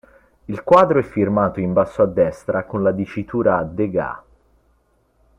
[0.45, 4.21] Il quadro è firmato in basso a destra con la dicitura “Degas”.